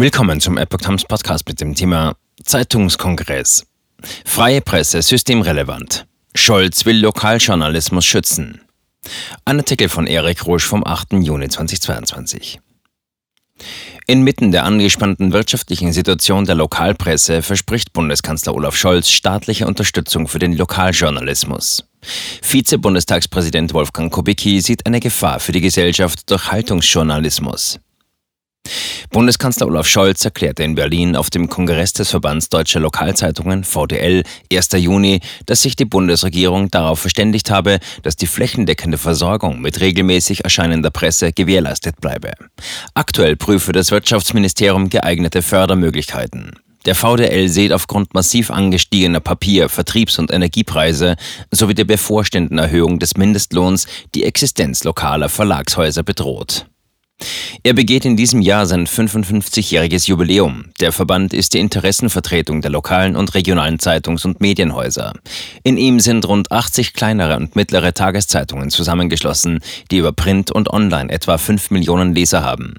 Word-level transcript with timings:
Willkommen 0.00 0.40
zum 0.40 0.56
Epoch 0.56 0.78
Times 0.78 1.04
Podcast 1.04 1.46
mit 1.46 1.60
dem 1.60 1.74
Thema 1.74 2.16
Zeitungskongress. 2.42 3.66
Freie 4.24 4.62
Presse 4.62 5.02
systemrelevant. 5.02 6.06
Scholz 6.34 6.86
will 6.86 7.02
Lokaljournalismus 7.02 8.06
schützen. 8.06 8.62
Ein 9.44 9.58
Artikel 9.58 9.90
von 9.90 10.06
Erik 10.06 10.46
Rusch 10.46 10.64
vom 10.64 10.86
8. 10.86 11.12
Juni 11.20 11.50
2022. 11.50 12.60
Inmitten 14.06 14.52
der 14.52 14.64
angespannten 14.64 15.34
wirtschaftlichen 15.34 15.92
Situation 15.92 16.46
der 16.46 16.54
Lokalpresse 16.54 17.42
verspricht 17.42 17.92
Bundeskanzler 17.92 18.54
Olaf 18.54 18.76
Scholz 18.76 19.10
staatliche 19.10 19.66
Unterstützung 19.66 20.28
für 20.28 20.38
den 20.38 20.56
Lokaljournalismus. 20.56 21.84
Vize-Bundestagspräsident 22.40 23.74
Wolfgang 23.74 24.10
Kubicki 24.10 24.62
sieht 24.62 24.86
eine 24.86 25.00
Gefahr 25.00 25.40
für 25.40 25.52
die 25.52 25.60
Gesellschaft 25.60 26.30
durch 26.30 26.50
Haltungsjournalismus. 26.50 27.78
Bundeskanzler 29.12 29.66
Olaf 29.66 29.88
Scholz 29.88 30.24
erklärte 30.24 30.62
in 30.62 30.76
Berlin 30.76 31.16
auf 31.16 31.30
dem 31.30 31.48
Kongress 31.48 31.92
des 31.92 32.10
Verbands 32.10 32.48
Deutscher 32.48 32.78
Lokalzeitungen 32.78 33.64
VDL 33.64 34.22
1. 34.52 34.68
Juni, 34.76 35.18
dass 35.46 35.62
sich 35.62 35.74
die 35.74 35.84
Bundesregierung 35.84 36.70
darauf 36.70 37.00
verständigt 37.00 37.50
habe, 37.50 37.80
dass 38.04 38.14
die 38.14 38.28
flächendeckende 38.28 38.98
Versorgung 38.98 39.60
mit 39.60 39.80
regelmäßig 39.80 40.44
erscheinender 40.44 40.92
Presse 40.92 41.32
gewährleistet 41.32 42.00
bleibe. 42.00 42.34
Aktuell 42.94 43.34
prüfe 43.34 43.72
das 43.72 43.90
Wirtschaftsministerium 43.90 44.90
geeignete 44.90 45.42
Fördermöglichkeiten. 45.42 46.52
Der 46.86 46.94
VDL 46.94 47.48
sieht 47.48 47.72
aufgrund 47.72 48.14
massiv 48.14 48.52
angestiegener 48.52 49.18
Papier-, 49.18 49.68
Vertriebs- 49.68 50.20
und 50.20 50.32
Energiepreise 50.32 51.16
sowie 51.50 51.74
der 51.74 51.84
bevorstehenden 51.84 52.58
Erhöhung 52.58 53.00
des 53.00 53.16
Mindestlohns 53.16 53.88
die 54.14 54.22
Existenz 54.22 54.84
lokaler 54.84 55.28
Verlagshäuser 55.28 56.04
bedroht. 56.04 56.66
Er 57.62 57.74
begeht 57.74 58.04
in 58.04 58.16
diesem 58.16 58.40
Jahr 58.40 58.66
sein 58.66 58.86
55-jähriges 58.86 60.08
Jubiläum. 60.08 60.66
Der 60.80 60.92
Verband 60.92 61.34
ist 61.34 61.54
die 61.54 61.58
Interessenvertretung 61.58 62.62
der 62.62 62.70
lokalen 62.70 63.16
und 63.16 63.34
regionalen 63.34 63.78
Zeitungs- 63.78 64.24
und 64.24 64.40
Medienhäuser. 64.40 65.12
In 65.62 65.76
ihm 65.76 66.00
sind 66.00 66.26
rund 66.26 66.50
80 66.50 66.94
kleinere 66.94 67.36
und 67.36 67.56
mittlere 67.56 67.92
Tageszeitungen 67.92 68.70
zusammengeschlossen, 68.70 69.60
die 69.90 69.98
über 69.98 70.12
Print 70.12 70.50
und 70.50 70.70
Online 70.70 71.10
etwa 71.10 71.38
5 71.38 71.70
Millionen 71.70 72.14
Leser 72.14 72.42
haben. 72.42 72.74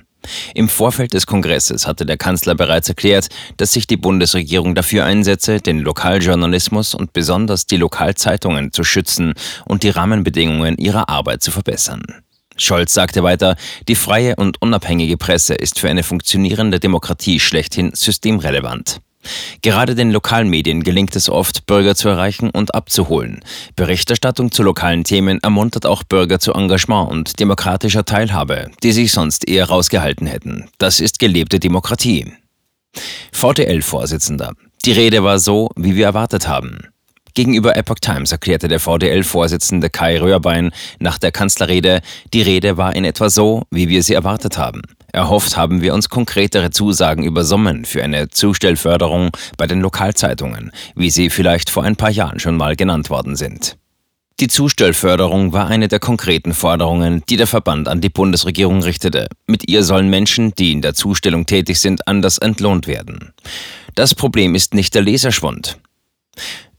Im 0.53 0.70
Vorfeld 0.70 1.14
des 1.14 1.26
Kongresses 1.26 1.88
hatte 1.88 2.05
der 2.05 2.17
Kanzler 2.17 2.55
bereits 2.55 2.89
erklärt, 2.89 3.30
dass 3.58 3.72
sich 3.72 3.88
die 3.88 3.98
Bundesregierung 3.98 4.76
dafür 4.76 5.05
einsetze, 5.05 5.59
den 5.59 5.80
Lokaljournalismus 5.80 6.94
und 6.94 7.14
besonders 7.14 7.66
die 7.66 7.78
Lokalzeitungen 7.78 8.72
zu 8.72 8.83
schützen 8.83 9.33
und 9.66 9.83
die 9.83 9.89
Rahmenbedingungen 9.89 10.78
ihrer 10.78 11.09
Arbeit 11.09 11.42
zu 11.42 11.52
verbessern. 11.52 12.03
Scholz 12.62 12.94
sagte 12.94 13.23
weiter, 13.23 13.56
die 13.88 13.95
freie 13.95 14.36
und 14.36 14.62
unabhängige 14.62 15.17
Presse 15.17 15.54
ist 15.54 15.80
für 15.80 15.90
eine 15.90 16.04
funktionierende 16.04 16.80
Demokratie 16.80 17.40
schlechthin 17.40 17.92
systemrelevant. 17.94 19.02
Gerade 19.62 19.95
den 19.95 20.12
lokalen 20.12 20.50
Medien 20.50 20.84
gelingt 20.84 21.16
es 21.16 21.30
oft, 21.30 21.66
Bürger 21.67 21.95
zu 21.95 22.09
erreichen 22.09 22.50
und 22.50 22.73
abzuholen. 22.73 23.42
Berichterstattung 23.76 24.52
zu 24.52 24.64
lokalen 24.64 25.04
Themen 25.04 25.39
ermuntert 25.44 25.86
auch 25.86 26.04
Bürger 26.04 26.39
zu 26.39 26.54
Engagement 26.54 27.09
und 27.09 27.39
demokratischer 27.39 28.06
Teilhabe, 28.06 28.72
die 28.84 28.92
sich 28.92 29.12
sonst 29.12 29.48
eher 29.48 29.66
rausgehalten 29.66 30.28
hätten. 30.28 30.70
Das 30.80 31.00
ist 31.00 31.20
gelebte 31.20 31.59
Demokratie. 31.59 32.34
VTL-Vorsitzender. 33.32 34.54
Die 34.86 34.92
Rede 34.92 35.23
war 35.23 35.39
so, 35.39 35.70
wie 35.76 35.95
wir 35.95 36.06
erwartet 36.06 36.48
haben. 36.48 36.80
Gegenüber 37.34 37.78
Epoch 37.78 38.00
Times 38.00 38.32
erklärte 38.32 38.68
der 38.68 38.80
VDL-Vorsitzende 38.80 39.90
Kai 39.90 40.20
Röhrbein 40.20 40.72
nach 41.00 41.18
der 41.18 41.32
Kanzlerrede, 41.32 42.02
die 42.34 42.42
Rede 42.42 42.78
war 42.78 42.96
in 42.96 43.06
etwa 43.06 43.30
so, 43.30 43.64
wie 43.72 43.88
wir 43.88 44.04
sie 44.04 44.14
erwartet 44.14 44.58
haben. 44.58 44.82
Erhofft 45.14 45.58
haben 45.58 45.82
wir 45.82 45.94
uns 45.94 46.10
konkretere 46.10 46.72
Zusagen 46.72 47.23
über 47.23 47.44
Summen 47.44 47.86
für 47.86 48.04
eine 48.04 48.30
Zustellförderung 48.30 49.32
bei 49.58 49.68
den 49.68 49.82
Lokalzeitungen, 49.82 50.72
wie 50.96 51.10
sie 51.10 51.30
vielleicht 51.30 51.70
vor 51.70 51.84
ein 51.84 51.96
paar 51.96 52.12
Jahren 52.12 52.40
schon 52.40 52.58
mal 52.58 52.76
genannt 52.76 53.10
worden 53.10 53.36
sind. 53.36 53.78
Die 54.40 54.48
Zustellförderung 54.48 55.54
war 55.54 55.67
eine 55.67 55.88
der 55.88 56.00
konkreten 56.00 56.54
Forderungen, 56.54 57.23
die 57.30 57.38
der 57.38 57.45
Verband 57.45 57.88
an 57.88 58.02
die 58.02 58.10
Bundesregierung 58.10 58.82
richtete. 58.82 59.28
Mit 59.45 59.70
ihr 59.70 59.84
sollen 59.84 60.10
Menschen, 60.10 60.55
die 60.55 60.72
in 60.72 60.82
der 60.82 60.95
Zustellung 60.95 61.45
tätig 61.45 61.80
sind, 61.80 62.08
anders 62.08 62.39
entlohnt 62.39 62.88
werden. 62.88 63.34
Das 63.94 64.16
Problem 64.16 64.55
ist 64.55 64.73
nicht 64.73 64.95
der 64.95 65.04
Leserschwund. 65.04 65.78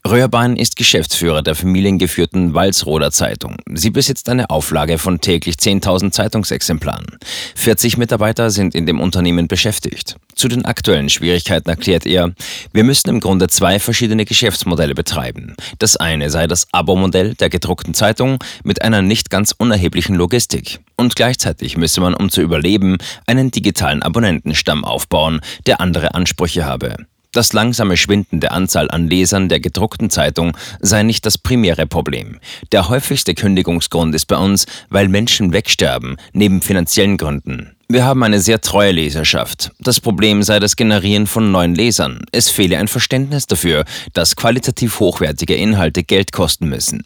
Röhrbein 0.05 0.57
ist 0.57 0.75
Geschäftsführer 0.75 1.43
der 1.43 1.55
familiengeführten 1.55 2.55
Walsroder 2.55 3.13
Zeitung. 3.13 3.57
Sie 3.73 3.91
besitzt 3.91 4.29
eine 4.29 4.51
Auflage 4.51 4.99
von 4.99 5.21
täglich 5.21 5.55
10.000 5.55 6.11
Zeitungsexemplaren. 6.11 7.07
40 7.55 7.99
Mitarbeiter 7.99 8.51
sind 8.51 8.75
in 8.75 8.85
dem 8.85 9.01
Unternehmen 9.01 9.47
beschäftigt. 9.47 10.17
Zu 10.35 10.49
den 10.49 10.65
aktuellen 10.65 11.09
Schwierigkeiten 11.09 11.71
erklärt 11.71 12.05
er, 12.05 12.33
wir 12.73 12.83
müssen 12.83 13.11
im 13.11 13.21
Grunde 13.21 13.47
zwei 13.47 13.79
verschiedene 13.79 14.25
Geschäftsmodelle 14.25 14.95
betreiben. 14.95 15.55
Das 15.79 15.97
eine 15.97 16.31
sei 16.31 16.49
das 16.49 16.67
Abo-Modell 16.73 17.35
der 17.37 17.49
gedruckten 17.49 17.95
Zeitung 17.95 18.43
mit 18.65 18.83
einer 18.83 19.03
nicht 19.03 19.31
ganz 19.31 19.55
unerheblichen 19.57 20.17
Logistik. 20.17 20.81
Und 20.97 21.15
gleichzeitig 21.15 21.77
müsse 21.77 22.01
man, 22.01 22.15
um 22.15 22.29
zu 22.29 22.43
überleben, 22.43 22.99
einen 23.27 23.53
digitalen 23.53 24.03
Abonnentenstamm 24.03 24.85
aufbauen, 24.85 25.41
der 25.67 25.81
andere 25.81 26.15
Ansprüche 26.17 26.65
habe. 26.65 26.97
Das 27.33 27.55
langsame 27.55 27.97
Schwinden 27.97 28.41
der 28.41 28.53
Anzahl 28.53 28.91
an 28.91 29.09
Lesern 29.09 29.49
der 29.49 29.59
gedruckten 29.59 30.11
Zeitung 30.11 30.55
sei 30.81 31.03
nicht 31.03 31.25
das 31.25 31.39
primäre 31.39 31.87
Problem. 31.87 32.39
Der 32.73 32.91
häufigste 32.91 33.35
Kündigungsgrund 33.35 34.15
ist 34.15 34.27
bei 34.27 34.37
uns, 34.37 34.67
weil 34.91 35.09
Menschen 35.09 35.55
wegsterben, 35.55 36.19
neben 36.35 36.61
finanziellen 36.61 37.17
Gründen. 37.17 37.75
Wir 37.89 38.05
haben 38.05 38.23
eine 38.23 38.41
sehr 38.41 38.61
treue 38.61 38.93
Leserschaft. 38.93 39.73
Das 39.79 39.99
Problem 39.99 40.43
sei 40.43 40.61
das 40.61 40.77
Generieren 40.77 41.27
von 41.27 41.51
neuen 41.51 41.75
Lesern. 41.75 42.25
Es 42.33 42.51
fehle 42.51 42.77
ein 42.77 42.89
Verständnis 42.89 43.47
dafür, 43.47 43.85
dass 44.13 44.37
qualitativ 44.37 45.01
hochwertige 45.01 45.55
Inhalte 45.55 46.03
Geld 46.03 46.33
kosten 46.33 46.69
müssen. 46.69 47.03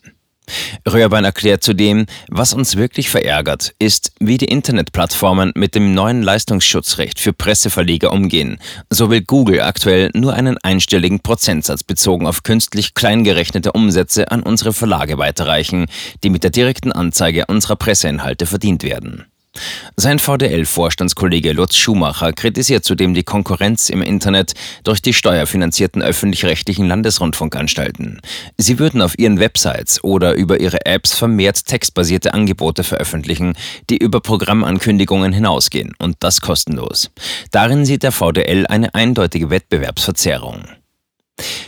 Röhrbein 0.88 1.24
erklärt 1.24 1.62
zudem, 1.62 2.06
was 2.28 2.54
uns 2.54 2.76
wirklich 2.76 3.10
verärgert, 3.10 3.74
ist, 3.78 4.12
wie 4.20 4.38
die 4.38 4.46
Internetplattformen 4.46 5.52
mit 5.54 5.74
dem 5.74 5.94
neuen 5.94 6.22
Leistungsschutzrecht 6.22 7.18
für 7.18 7.32
Presseverleger 7.32 8.12
umgehen. 8.12 8.58
So 8.90 9.10
will 9.10 9.22
Google 9.22 9.62
aktuell 9.62 10.10
nur 10.14 10.34
einen 10.34 10.58
einstelligen 10.58 11.20
Prozentsatz 11.20 11.82
bezogen 11.82 12.26
auf 12.26 12.42
künstlich 12.42 12.94
kleingerechnete 12.94 13.72
Umsätze 13.72 14.30
an 14.30 14.42
unsere 14.42 14.72
Verlage 14.72 15.18
weiterreichen, 15.18 15.86
die 16.22 16.30
mit 16.30 16.44
der 16.44 16.50
direkten 16.50 16.92
Anzeige 16.92 17.46
unserer 17.46 17.76
Presseinhalte 17.76 18.46
verdient 18.46 18.82
werden. 18.82 19.26
Sein 19.96 20.18
VDL-Vorstandskollege 20.18 21.52
Lutz 21.52 21.76
Schumacher 21.76 22.32
kritisiert 22.32 22.84
zudem 22.84 23.14
die 23.14 23.22
Konkurrenz 23.22 23.88
im 23.88 24.02
Internet 24.02 24.54
durch 24.84 25.02
die 25.02 25.12
steuerfinanzierten 25.12 26.02
öffentlich-rechtlichen 26.02 26.86
Landesrundfunkanstalten. 26.86 28.20
Sie 28.56 28.78
würden 28.78 29.02
auf 29.02 29.18
ihren 29.18 29.38
Websites 29.38 30.02
oder 30.04 30.34
über 30.34 30.60
ihre 30.60 30.84
Apps 30.86 31.16
vermehrt 31.16 31.66
textbasierte 31.66 32.34
Angebote 32.34 32.84
veröffentlichen, 32.84 33.54
die 33.90 33.96
über 33.96 34.20
Programmankündigungen 34.20 35.32
hinausgehen 35.32 35.94
und 35.98 36.16
das 36.20 36.40
kostenlos. 36.40 37.10
Darin 37.50 37.84
sieht 37.84 38.02
der 38.02 38.12
VDL 38.12 38.66
eine 38.66 38.94
eindeutige 38.94 39.50
Wettbewerbsverzerrung. 39.50 40.64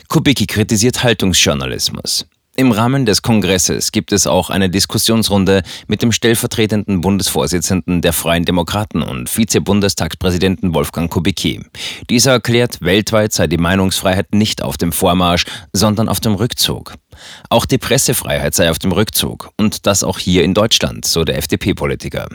Kubicki 0.09 0.47
kritisiert 0.47 1.03
Haltungsjournalismus. 1.03 2.27
Im 2.59 2.73
Rahmen 2.73 3.07
des 3.07 3.23
Kongresses 3.23 3.93
gibt 3.93 4.11
es 4.11 4.27
auch 4.27 4.51
eine 4.51 4.69
Diskussionsrunde 4.69 5.63
mit 5.87 6.03
dem 6.03 6.11
stellvertretenden 6.11 7.01
Bundesvorsitzenden 7.01 8.03
der 8.03 8.13
Freien 8.13 8.45
Demokraten 8.45 9.01
und 9.01 9.29
Vize-Bundestagspräsidenten 9.29 10.75
Wolfgang 10.75 11.09
Kubicki. 11.09 11.65
Dieser 12.11 12.33
erklärt, 12.33 12.79
weltweit 12.81 13.33
sei 13.33 13.47
die 13.47 13.59
Meinungsfreiheit 13.59 14.35
nicht 14.35 14.65
auf 14.65 14.77
dem 14.77 14.91
Vormarsch, 14.91 15.45
sondern 15.73 16.09
auf 16.09 16.19
dem 16.19 16.35
Rückzug. 16.35 16.95
Auch 17.49 17.65
die 17.65 17.79
Pressefreiheit 17.79 18.57
sei 18.57 18.73
auf 18.73 18.81
dem 18.81 18.91
Rückzug 18.91 19.51
und 19.57 19.87
das 19.87 20.03
auch 20.03 20.19
hier 20.19 20.43
in 20.43 20.53
Deutschland, 20.53 21.05
so 21.05 21.23
der 21.23 21.39
FDP-Politiker. 21.39 22.27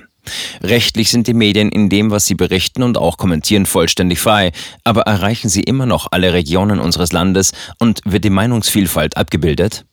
Rechtlich 0.62 1.12
sind 1.12 1.28
die 1.28 1.34
Medien 1.34 1.68
in 1.68 1.90
dem, 1.90 2.12
was 2.12 2.28
sie 2.28 2.36
berichten 2.36 2.84
und 2.84 2.98
auch 2.98 3.18
kommentieren, 3.18 3.66
vollständig 3.66 4.22
frei, 4.22 4.54
aber 4.86 5.02
erreichen 5.02 5.50
sie 5.50 5.64
immer 5.64 5.86
noch 5.86 6.08
alle 6.12 6.32
Regionen 6.32 6.80
unseres 6.80 7.12
Landes 7.12 7.52
und 7.78 8.00
wird 8.06 8.24
die 8.24 8.30
Meinungsvielfalt 8.30 9.18
abgebildet? 9.18 9.84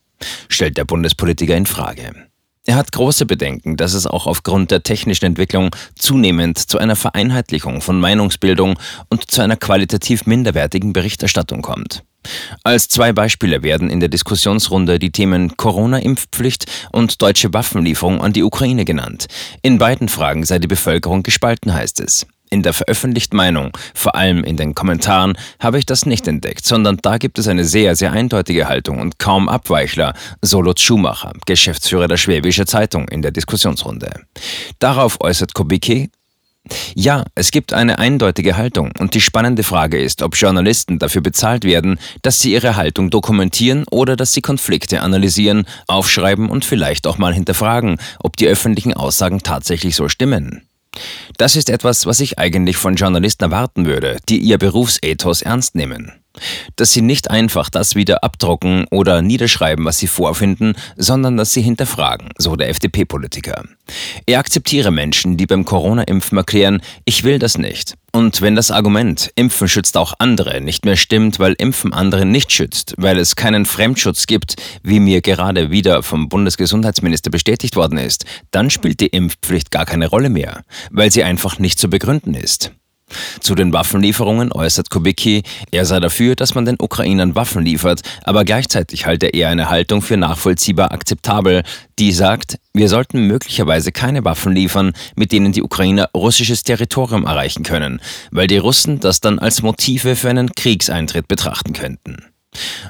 Stellt 0.49 0.77
der 0.77 0.85
Bundespolitiker 0.85 1.55
in 1.55 1.65
Frage. 1.65 2.13
Er 2.67 2.75
hat 2.75 2.91
große 2.91 3.25
Bedenken, 3.25 3.75
dass 3.75 3.93
es 3.93 4.05
auch 4.05 4.27
aufgrund 4.27 4.69
der 4.69 4.83
technischen 4.83 5.25
Entwicklung 5.25 5.75
zunehmend 5.97 6.59
zu 6.59 6.77
einer 6.77 6.95
Vereinheitlichung 6.95 7.81
von 7.81 7.99
Meinungsbildung 7.99 8.77
und 9.09 9.31
zu 9.31 9.41
einer 9.41 9.57
qualitativ 9.57 10.27
minderwertigen 10.27 10.93
Berichterstattung 10.93 11.63
kommt. 11.63 12.03
Als 12.63 12.87
zwei 12.87 13.13
Beispiele 13.13 13.63
werden 13.63 13.89
in 13.89 13.99
der 13.99 14.09
Diskussionsrunde 14.09 14.99
die 14.99 15.11
Themen 15.11 15.57
Corona-Impfpflicht 15.57 16.65
und 16.91 17.19
deutsche 17.23 17.51
Waffenlieferung 17.51 18.21
an 18.21 18.33
die 18.33 18.43
Ukraine 18.43 18.85
genannt. 18.85 19.25
In 19.63 19.79
beiden 19.79 20.07
Fragen 20.07 20.43
sei 20.45 20.59
die 20.59 20.67
Bevölkerung 20.67 21.23
gespalten, 21.23 21.73
heißt 21.73 21.99
es. 21.99 22.27
In 22.53 22.63
der 22.63 22.73
veröffentlichten 22.73 23.37
Meinung, 23.37 23.71
vor 23.93 24.15
allem 24.15 24.43
in 24.43 24.57
den 24.57 24.75
Kommentaren, 24.75 25.37
habe 25.61 25.79
ich 25.79 25.85
das 25.85 26.05
nicht 26.05 26.27
entdeckt, 26.27 26.65
sondern 26.65 26.97
da 27.01 27.17
gibt 27.17 27.39
es 27.39 27.47
eine 27.47 27.63
sehr, 27.63 27.95
sehr 27.95 28.11
eindeutige 28.11 28.67
Haltung 28.67 28.99
und 28.99 29.19
kaum 29.19 29.47
Abweichler, 29.47 30.13
so 30.41 30.61
Lutz 30.61 30.81
Schumacher, 30.81 31.31
Geschäftsführer 31.45 32.09
der 32.09 32.17
Schwäbische 32.17 32.65
Zeitung 32.65 33.07
in 33.07 33.21
der 33.21 33.31
Diskussionsrunde. 33.31 34.11
Darauf 34.79 35.21
äußert 35.21 35.53
Kubicki, 35.53 36.11
Ja, 36.93 37.23
es 37.35 37.51
gibt 37.51 37.71
eine 37.71 37.99
eindeutige 37.99 38.57
Haltung 38.57 38.91
und 38.99 39.13
die 39.13 39.21
spannende 39.21 39.63
Frage 39.63 40.01
ist, 40.01 40.21
ob 40.21 40.35
Journalisten 40.35 40.99
dafür 40.99 41.21
bezahlt 41.21 41.63
werden, 41.63 41.99
dass 42.21 42.41
sie 42.41 42.51
ihre 42.51 42.75
Haltung 42.75 43.09
dokumentieren 43.09 43.85
oder 43.89 44.17
dass 44.17 44.33
sie 44.33 44.41
Konflikte 44.41 45.01
analysieren, 45.01 45.65
aufschreiben 45.87 46.49
und 46.49 46.65
vielleicht 46.65 47.07
auch 47.07 47.17
mal 47.17 47.33
hinterfragen, 47.33 47.97
ob 48.19 48.35
die 48.35 48.47
öffentlichen 48.47 48.93
Aussagen 48.93 49.41
tatsächlich 49.41 49.95
so 49.95 50.09
stimmen. 50.09 50.67
Das 51.37 51.55
ist 51.55 51.69
etwas, 51.69 52.05
was 52.05 52.19
ich 52.19 52.37
eigentlich 52.37 52.77
von 52.77 52.95
Journalisten 52.95 53.45
erwarten 53.45 53.85
würde, 53.85 54.17
die 54.29 54.39
ihr 54.39 54.57
Berufsethos 54.57 55.41
ernst 55.41 55.75
nehmen 55.75 56.20
dass 56.75 56.91
sie 56.91 57.01
nicht 57.01 57.29
einfach 57.29 57.69
das 57.69 57.95
wieder 57.95 58.23
abdrucken 58.23 58.85
oder 58.91 59.21
niederschreiben, 59.21 59.85
was 59.85 59.97
sie 59.97 60.07
vorfinden, 60.07 60.75
sondern 60.97 61.37
dass 61.37 61.53
sie 61.53 61.61
hinterfragen, 61.61 62.29
so 62.37 62.55
der 62.55 62.69
FDP-Politiker. 62.69 63.63
Er 64.25 64.39
akzeptiere 64.39 64.91
Menschen, 64.91 65.37
die 65.37 65.45
beim 65.45 65.65
Corona-Impfen 65.65 66.37
erklären, 66.37 66.81
ich 67.05 67.23
will 67.23 67.39
das 67.39 67.57
nicht. 67.57 67.95
Und 68.13 68.41
wenn 68.41 68.55
das 68.55 68.71
Argument, 68.71 69.31
Impfen 69.35 69.69
schützt 69.69 69.95
auch 69.95 70.13
andere, 70.19 70.59
nicht 70.59 70.83
mehr 70.83 70.97
stimmt, 70.97 71.39
weil 71.39 71.53
Impfen 71.53 71.93
andere 71.93 72.25
nicht 72.25 72.51
schützt, 72.51 72.93
weil 72.97 73.17
es 73.17 73.37
keinen 73.37 73.65
Fremdschutz 73.65 74.27
gibt, 74.27 74.55
wie 74.83 74.99
mir 74.99 75.21
gerade 75.21 75.71
wieder 75.71 76.03
vom 76.03 76.27
Bundesgesundheitsminister 76.27 77.29
bestätigt 77.29 77.77
worden 77.77 77.97
ist, 77.97 78.25
dann 78.51 78.69
spielt 78.69 78.99
die 78.99 79.07
Impfpflicht 79.07 79.71
gar 79.71 79.85
keine 79.85 80.07
Rolle 80.07 80.29
mehr, 80.29 80.63
weil 80.91 81.11
sie 81.11 81.23
einfach 81.23 81.57
nicht 81.57 81.79
zu 81.79 81.89
begründen 81.89 82.33
ist. 82.33 82.71
Zu 83.39 83.55
den 83.55 83.73
Waffenlieferungen 83.73 84.51
äußert 84.51 84.89
Kubicki, 84.89 85.43
er 85.71 85.85
sei 85.85 85.99
dafür, 85.99 86.35
dass 86.35 86.55
man 86.55 86.65
den 86.65 86.77
Ukrainern 86.79 87.35
Waffen 87.35 87.63
liefert, 87.63 88.01
aber 88.23 88.45
gleichzeitig 88.45 89.05
halte 89.05 89.27
er 89.27 89.49
eine 89.49 89.69
Haltung 89.69 90.01
für 90.01 90.17
nachvollziehbar 90.17 90.91
akzeptabel, 90.91 91.63
die 91.99 92.11
sagt, 92.11 92.57
wir 92.73 92.89
sollten 92.89 93.27
möglicherweise 93.27 93.91
keine 93.91 94.23
Waffen 94.25 94.53
liefern, 94.53 94.93
mit 95.15 95.31
denen 95.31 95.51
die 95.51 95.63
Ukrainer 95.63 96.09
russisches 96.15 96.63
Territorium 96.63 97.25
erreichen 97.25 97.63
können, 97.63 98.01
weil 98.31 98.47
die 98.47 98.57
Russen 98.57 98.99
das 98.99 99.19
dann 99.19 99.39
als 99.39 99.61
Motive 99.61 100.15
für 100.15 100.29
einen 100.29 100.51
Kriegseintritt 100.53 101.27
betrachten 101.27 101.73
könnten. 101.73 102.17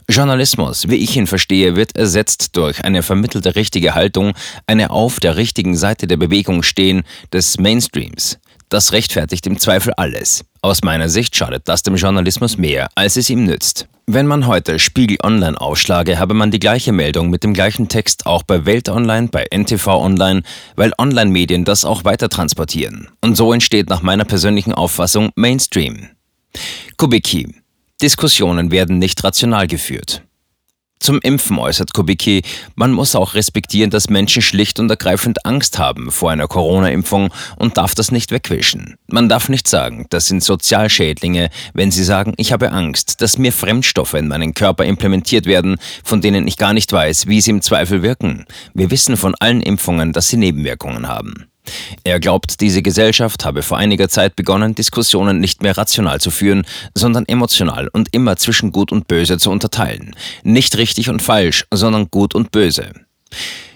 Journalismus, 0.10 0.90
wie 0.90 0.96
ich 0.96 1.16
ihn 1.16 1.28
verstehe, 1.28 1.76
wird 1.76 1.96
ersetzt 1.96 2.58
durch 2.58 2.84
eine 2.84 3.04
vermittelte 3.04 3.56
richtige 3.56 3.94
Haltung, 3.94 4.34
eine 4.66 4.90
auf 4.90 5.20
der 5.20 5.38
richtigen 5.38 5.78
Seite 5.78 6.08
der 6.08 6.18
Bewegung 6.18 6.64
stehen 6.64 7.04
des 7.32 7.60
Mainstreams. 7.60 8.40
Das 8.72 8.94
rechtfertigt 8.94 9.46
im 9.48 9.60
Zweifel 9.60 9.92
alles. 9.98 10.46
Aus 10.62 10.82
meiner 10.82 11.10
Sicht 11.10 11.36
schadet 11.36 11.68
das 11.68 11.84
dem 11.84 11.98
Journalismus 11.98 12.58
mehr, 12.58 12.88
als 12.96 13.18
es 13.18 13.30
ihm 13.30 13.44
nützt. 13.44 13.90
Wenn 14.08 14.28
man 14.28 14.48
heute 14.48 14.80
Spiegel 14.80 15.18
Online 15.22 15.60
aufschlage, 15.60 16.18
habe 16.20 16.34
man 16.34 16.52
die 16.52 16.60
gleiche 16.60 16.94
Meldung 16.94 17.30
mit 17.30 17.44
dem 17.44 17.54
gleichen 17.54 17.90
Text 17.90 18.26
auch 18.26 18.44
bei 18.44 18.66
Welt 18.66 18.88
Online, 18.88 19.28
bei 19.28 19.46
NTV 19.54 19.88
Online, 19.88 20.44
weil 20.78 20.94
Online-Medien 20.98 21.66
das 21.66 21.84
auch 21.84 22.06
weiter 22.06 22.30
transportieren. 22.30 23.10
Und 23.20 23.36
so 23.36 23.52
entsteht 23.52 23.90
nach 23.90 24.04
meiner 24.04 24.24
persönlichen 24.24 24.74
Auffassung 24.74 25.32
Mainstream. 25.36 26.08
Kubicki. 26.96 27.54
Diskussionen 28.02 28.72
werden 28.72 29.00
nicht 29.00 29.22
rational 29.22 29.68
geführt. 29.68 30.24
Zum 31.02 31.20
Impfen 31.20 31.58
äußert 31.58 31.96
Kubicki, 31.96 32.44
man 32.76 32.92
muss 32.92 33.16
auch 33.16 33.34
respektieren, 33.34 33.90
dass 33.90 34.12
Menschen 34.12 34.44
schlicht 34.44 34.80
und 34.80 34.88
ergreifend 34.88 35.48
Angst 35.48 35.80
haben 35.80 36.12
vor 36.12 36.30
einer 36.30 36.48
Corona-Impfung 36.48 37.34
und 37.58 37.78
darf 37.78 37.96
das 37.96 38.12
nicht 38.12 38.32
wegwischen. 38.32 38.98
Man 39.08 39.28
darf 39.28 39.50
nicht 39.50 39.68
sagen, 39.68 40.06
das 40.12 40.28
sind 40.28 40.44
Sozialschädlinge, 40.44 41.50
wenn 41.74 41.90
sie 41.90 42.04
sagen, 42.04 42.36
ich 42.38 42.54
habe 42.54 42.72
Angst, 42.72 43.20
dass 43.22 43.40
mir 43.40 43.52
Fremdstoffe 43.52 44.14
in 44.14 44.28
meinen 44.28 44.54
Körper 44.54 44.86
implementiert 44.86 45.48
werden, 45.48 45.78
von 46.04 46.22
denen 46.22 46.48
ich 46.48 46.58
gar 46.58 46.74
nicht 46.74 46.94
weiß, 46.94 47.26
wie 47.26 47.42
sie 47.42 47.50
im 47.50 47.64
Zweifel 47.64 48.04
wirken. 48.04 48.46
Wir 48.76 48.92
wissen 48.92 49.18
von 49.18 49.34
allen 49.40 49.62
Impfungen, 49.62 50.14
dass 50.14 50.28
sie 50.28 50.38
Nebenwirkungen 50.38 51.08
haben. 51.08 51.51
Er 52.04 52.20
glaubt, 52.20 52.62
diese 52.62 52.82
Gesellschaft 52.82 53.46
habe 53.46 53.62
vor 53.62 53.78
einiger 53.78 54.10
Zeit 54.10 54.36
begonnen, 54.36 54.76
Diskussionen 54.76 55.40
nicht 55.40 55.62
mehr 55.62 55.78
rational 55.78 56.20
zu 56.20 56.32
führen, 56.32 56.66
sondern 56.96 57.26
emotional 57.28 57.88
und 57.90 58.14
immer 58.14 58.36
zwischen 58.38 58.72
Gut 58.72 58.92
und 58.92 59.08
Böse 59.08 59.38
zu 59.38 59.52
unterteilen. 59.52 60.16
Nicht 60.44 60.78
richtig 60.78 61.10
und 61.10 61.22
falsch, 61.22 61.66
sondern 61.72 62.10
Gut 62.10 62.36
und 62.36 62.52
Böse. 62.52 62.92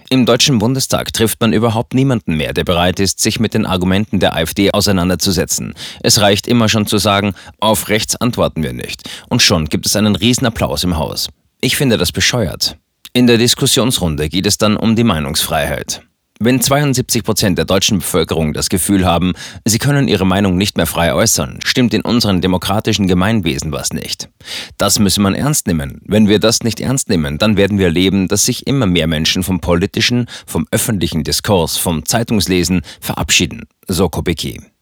Im 0.10 0.28
Deutschen 0.28 0.60
Bundestag 0.60 1.14
trifft 1.14 1.42
man 1.42 1.52
überhaupt 1.52 1.96
niemanden 1.96 2.36
mehr, 2.36 2.54
der 2.54 2.64
bereit 2.64 3.00
ist, 3.00 3.20
sich 3.20 3.40
mit 3.40 3.56
den 3.56 3.66
Argumenten 3.66 4.20
der 4.20 4.36
AfD 4.36 4.72
auseinanderzusetzen. 4.72 5.74
Es 6.04 6.22
reicht 6.22 6.48
immer 6.48 6.70
schon 6.70 6.86
zu 6.86 7.00
sagen, 7.00 7.34
auf 7.60 7.90
rechts 7.90 8.16
antworten 8.16 8.62
wir 8.62 8.74
nicht. 8.74 9.10
Und 9.30 9.42
schon 9.42 9.66
gibt 9.66 9.88
es 9.88 9.96
einen 9.96 10.16
Riesenapplaus 10.16 10.84
im 10.84 10.98
Haus. 10.98 11.30
Ich 11.60 11.76
finde 11.76 11.98
das 11.98 12.12
bescheuert. 12.12 12.78
In 13.14 13.26
der 13.26 13.40
Diskussionsrunde 13.40 14.30
geht 14.30 14.46
es 14.46 14.60
dann 14.60 14.78
um 14.78 14.96
die 14.96 15.04
Meinungsfreiheit. 15.04 16.04
Wenn 16.38 16.62
72 16.62 17.24
Prozent 17.24 17.58
der 17.58 17.64
deutschen 17.64 18.00
Bevölkerung 18.00 18.52
das 18.52 18.68
Gefühl 18.68 19.06
haben, 19.06 19.34
sie 19.64 19.78
können 19.78 20.10
ihre 20.10 20.26
Meinung 20.26 20.58
nicht 20.58 20.76
mehr 20.76 20.86
frei 20.86 21.14
äußern, 21.14 21.60
stimmt 21.64 21.94
in 21.94 22.02
unseren 22.02 22.42
demokratischen 22.42 23.08
Gemeinwesen 23.08 23.72
was 23.72 23.94
nicht. 23.94 24.28
Das 24.78 25.00
müsse 25.00 25.22
man 25.22 25.34
ernst 25.34 25.66
nehmen. 25.66 26.02
Wenn 26.04 26.28
wir 26.28 26.40
das 26.40 26.62
nicht 26.62 26.82
ernst 26.82 27.08
nehmen, 27.08 27.38
dann 27.38 27.56
werden 27.56 27.78
wir 27.78 27.86
erleben, 27.86 28.28
dass 28.28 28.46
sich 28.46 28.68
immer 28.68 28.86
mehr 28.86 29.08
Menschen 29.08 29.44
vom 29.44 29.62
politischen, 29.62 30.28
vom 30.46 30.68
öffentlichen 30.72 31.24
Diskurs, 31.24 31.78
vom 31.78 32.06
Zeitungslesen 32.06 32.82
verabschieden, 33.00 33.64
so 33.88 34.10
Kubicki. 34.10 34.75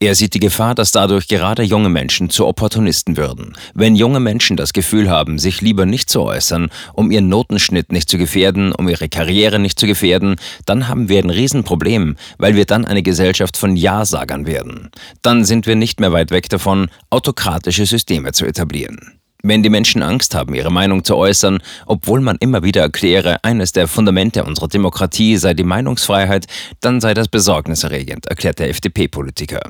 Er 0.00 0.14
sieht 0.14 0.34
die 0.34 0.40
Gefahr, 0.40 0.74
dass 0.74 0.92
dadurch 0.92 1.28
gerade 1.28 1.62
junge 1.62 1.88
Menschen 1.88 2.30
zu 2.30 2.46
Opportunisten 2.46 3.16
würden. 3.16 3.54
Wenn 3.74 3.96
junge 3.96 4.20
Menschen 4.20 4.56
das 4.56 4.72
Gefühl 4.72 5.10
haben, 5.10 5.38
sich 5.38 5.60
lieber 5.60 5.86
nicht 5.86 6.10
zu 6.10 6.22
äußern, 6.22 6.70
um 6.92 7.10
ihren 7.10 7.28
Notenschnitt 7.28 7.92
nicht 7.92 8.08
zu 8.08 8.18
gefährden, 8.18 8.72
um 8.72 8.88
ihre 8.88 9.08
Karriere 9.08 9.58
nicht 9.58 9.78
zu 9.78 9.86
gefährden, 9.86 10.36
dann 10.66 10.88
haben 10.88 11.08
wir 11.08 11.20
ein 11.20 11.30
Riesenproblem, 11.30 12.16
weil 12.38 12.56
wir 12.56 12.64
dann 12.64 12.84
eine 12.84 13.02
Gesellschaft 13.02 13.56
von 13.56 13.76
Ja-Sagern 13.76 14.46
werden. 14.46 14.90
Dann 15.22 15.44
sind 15.44 15.66
wir 15.66 15.76
nicht 15.76 16.00
mehr 16.00 16.12
weit 16.12 16.30
weg 16.30 16.48
davon, 16.48 16.88
autokratische 17.10 17.86
Systeme 17.86 18.32
zu 18.32 18.46
etablieren. 18.46 19.21
Wenn 19.42 19.62
die 19.62 19.70
Menschen 19.70 20.02
Angst 20.02 20.34
haben, 20.34 20.54
ihre 20.54 20.70
Meinung 20.70 21.02
zu 21.02 21.16
äußern, 21.16 21.58
obwohl 21.86 22.20
man 22.20 22.36
immer 22.38 22.62
wieder 22.62 22.82
erkläre, 22.82 23.42
eines 23.42 23.72
der 23.72 23.88
Fundamente 23.88 24.44
unserer 24.44 24.68
Demokratie 24.68 25.36
sei 25.36 25.54
die 25.54 25.64
Meinungsfreiheit, 25.64 26.46
dann 26.80 27.00
sei 27.00 27.12
das 27.14 27.28
besorgniserregend, 27.28 28.26
erklärt 28.26 28.60
der 28.60 28.70
FDP-Politiker. 28.70 29.62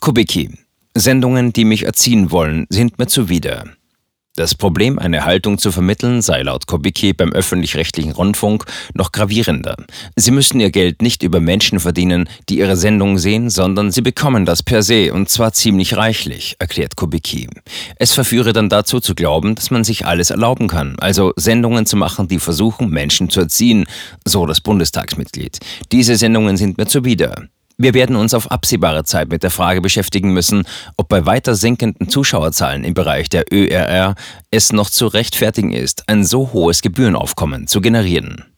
Kubicki. 0.00 0.50
Sendungen, 0.94 1.52
die 1.52 1.64
mich 1.64 1.84
erziehen 1.84 2.30
wollen, 2.30 2.66
sind 2.70 2.98
mir 2.98 3.06
zuwider. 3.06 3.64
Das 4.36 4.54
Problem, 4.54 4.98
eine 4.98 5.24
Haltung 5.24 5.56
zu 5.56 5.72
vermitteln, 5.72 6.20
sei 6.20 6.42
laut 6.42 6.66
Kubicki 6.66 7.14
beim 7.14 7.32
öffentlich-rechtlichen 7.32 8.12
Rundfunk 8.12 8.66
noch 8.92 9.10
gravierender. 9.10 9.76
Sie 10.14 10.30
müssen 10.30 10.60
ihr 10.60 10.70
Geld 10.70 11.00
nicht 11.00 11.22
über 11.22 11.40
Menschen 11.40 11.80
verdienen, 11.80 12.28
die 12.50 12.58
ihre 12.58 12.76
Sendungen 12.76 13.16
sehen, 13.16 13.48
sondern 13.48 13.90
sie 13.90 14.02
bekommen 14.02 14.44
das 14.44 14.62
per 14.62 14.82
se 14.82 15.14
und 15.14 15.30
zwar 15.30 15.54
ziemlich 15.54 15.96
reichlich, 15.96 16.56
erklärt 16.58 16.96
Kubicki. 16.96 17.48
Es 17.96 18.12
verführe 18.12 18.52
dann 18.52 18.68
dazu 18.68 19.00
zu 19.00 19.14
glauben, 19.14 19.54
dass 19.54 19.70
man 19.70 19.84
sich 19.84 20.04
alles 20.04 20.28
erlauben 20.28 20.68
kann, 20.68 20.96
also 20.98 21.32
Sendungen 21.36 21.86
zu 21.86 21.96
machen, 21.96 22.28
die 22.28 22.38
versuchen, 22.38 22.90
Menschen 22.90 23.30
zu 23.30 23.40
erziehen, 23.40 23.86
so 24.26 24.44
das 24.44 24.60
Bundestagsmitglied. 24.60 25.60
Diese 25.92 26.14
Sendungen 26.16 26.58
sind 26.58 26.76
mir 26.76 26.86
zuwider. 26.86 27.48
Wir 27.78 27.92
werden 27.92 28.16
uns 28.16 28.32
auf 28.32 28.50
absehbare 28.50 29.04
Zeit 29.04 29.28
mit 29.28 29.42
der 29.42 29.50
Frage 29.50 29.82
beschäftigen 29.82 30.32
müssen, 30.32 30.66
ob 30.96 31.08
bei 31.08 31.26
weiter 31.26 31.54
sinkenden 31.54 32.08
Zuschauerzahlen 32.08 32.84
im 32.84 32.94
Bereich 32.94 33.28
der 33.28 33.44
ÖRR 33.52 34.14
es 34.50 34.72
noch 34.72 34.88
zu 34.88 35.06
rechtfertigen 35.06 35.72
ist, 35.72 36.08
ein 36.08 36.24
so 36.24 36.54
hohes 36.54 36.80
Gebührenaufkommen 36.80 37.66
zu 37.66 37.82
generieren. 37.82 38.55